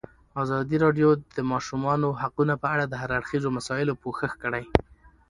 ازادي 0.43 0.77
راډیو 0.85 1.09
د 1.17 1.21
د 1.37 1.39
ماشومانو 1.51 2.07
حقونه 2.21 2.53
په 2.61 2.67
اړه 2.73 2.85
د 2.87 2.93
هر 3.01 3.09
اړخیزو 3.17 3.49
مسایلو 3.57 3.99
پوښښ 4.03 4.31
کړی. 4.43 4.63